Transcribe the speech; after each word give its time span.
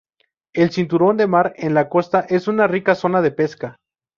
El 0.55 0.71
cinturón 0.71 1.15
de 1.17 1.27
mar 1.27 1.53
en 1.57 1.75
la 1.75 1.87
costa 1.87 2.21
es 2.21 2.47
una 2.47 2.65
rica 2.65 2.95
zona 2.95 3.21
de 3.21 3.29
pesca. 3.29 3.77